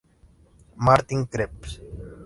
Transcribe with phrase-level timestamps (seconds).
[0.87, 1.71] Martín Krebs.